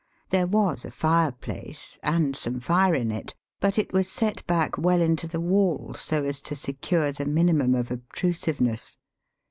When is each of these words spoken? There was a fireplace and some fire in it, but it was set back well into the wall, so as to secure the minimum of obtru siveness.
There 0.31 0.47
was 0.47 0.83
a 0.83 0.89
fireplace 0.89 1.99
and 2.01 2.35
some 2.35 2.59
fire 2.59 2.95
in 2.95 3.11
it, 3.11 3.35
but 3.59 3.77
it 3.77 3.93
was 3.93 4.09
set 4.09 4.43
back 4.47 4.75
well 4.75 4.99
into 4.99 5.27
the 5.27 5.39
wall, 5.39 5.93
so 5.93 6.25
as 6.25 6.41
to 6.41 6.55
secure 6.55 7.11
the 7.11 7.27
minimum 7.27 7.75
of 7.75 7.89
obtru 7.89 8.33
siveness. 8.33 8.97